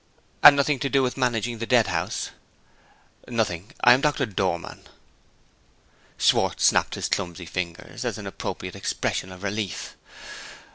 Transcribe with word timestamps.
"And 0.41 0.55
nothing 0.55 0.79
to 0.79 0.89
do 0.89 1.03
with 1.03 1.15
managing 1.15 1.59
the 1.59 1.67
Deadhouse?" 1.67 2.31
"Nothing. 3.27 3.71
I 3.83 3.93
am 3.93 4.01
Doctor 4.01 4.25
Dormann." 4.25 4.87
Schwartz 6.17 6.65
snapped 6.65 6.95
his 6.95 7.07
clumsy 7.07 7.45
fingers, 7.45 8.03
as 8.03 8.17
an 8.17 8.25
appropriate 8.25 8.75
expression 8.75 9.31
of 9.31 9.43
relief. 9.43 9.95